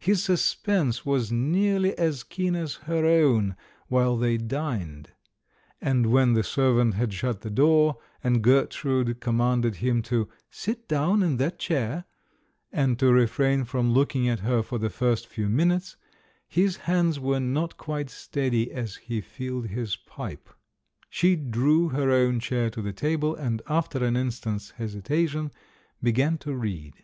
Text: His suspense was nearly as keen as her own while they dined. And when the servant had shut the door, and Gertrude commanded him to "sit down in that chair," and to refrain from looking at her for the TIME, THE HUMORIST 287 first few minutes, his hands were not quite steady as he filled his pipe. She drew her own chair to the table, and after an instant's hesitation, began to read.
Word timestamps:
His 0.00 0.24
suspense 0.24 1.06
was 1.06 1.30
nearly 1.30 1.96
as 1.96 2.24
keen 2.24 2.56
as 2.56 2.74
her 2.90 3.06
own 3.06 3.54
while 3.86 4.16
they 4.16 4.36
dined. 4.36 5.10
And 5.80 6.06
when 6.06 6.32
the 6.32 6.42
servant 6.42 6.94
had 6.94 7.12
shut 7.14 7.42
the 7.42 7.48
door, 7.50 7.96
and 8.24 8.42
Gertrude 8.42 9.20
commanded 9.20 9.76
him 9.76 10.02
to 10.02 10.28
"sit 10.50 10.88
down 10.88 11.22
in 11.22 11.36
that 11.36 11.60
chair," 11.60 12.06
and 12.72 12.98
to 12.98 13.12
refrain 13.12 13.62
from 13.62 13.92
looking 13.92 14.26
at 14.28 14.40
her 14.40 14.64
for 14.64 14.78
the 14.78 14.88
TIME, 14.88 14.98
THE 14.98 15.04
HUMORIST 15.04 15.30
287 15.30 15.30
first 15.30 15.32
few 15.32 15.48
minutes, 15.48 15.96
his 16.48 16.76
hands 16.88 17.20
were 17.20 17.38
not 17.38 17.76
quite 17.76 18.10
steady 18.10 18.72
as 18.72 18.96
he 18.96 19.20
filled 19.20 19.68
his 19.68 19.94
pipe. 19.94 20.48
She 21.08 21.36
drew 21.36 21.90
her 21.90 22.10
own 22.10 22.40
chair 22.40 22.68
to 22.70 22.82
the 22.82 22.92
table, 22.92 23.36
and 23.36 23.62
after 23.68 24.04
an 24.04 24.16
instant's 24.16 24.70
hesitation, 24.70 25.52
began 26.02 26.36
to 26.38 26.52
read. 26.56 26.94